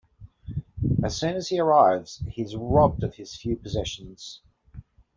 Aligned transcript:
As 1.03 1.15
soon 1.15 1.35
as 1.35 1.49
he 1.49 1.59
arrives, 1.59 2.23
he 2.27 2.41
is 2.41 2.55
robbed 2.55 3.03
of 3.03 3.13
his 3.17 3.35
few 3.35 3.55
possessions. 3.55 4.41